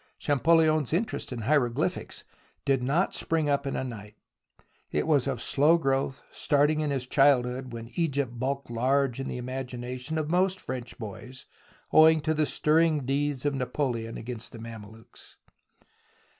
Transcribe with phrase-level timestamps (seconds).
[0.17, 2.23] Cham poUion's interest in hieroglyphics
[2.65, 4.15] did not spring up in a night;
[4.89, 9.39] it was of slow growth, starting in his childhood when Egypt bulked large in the
[9.39, 11.45] imagina tions of most French boys
[11.93, 15.35] owing to the stirring deeds of Napoleon against the Mamelukes.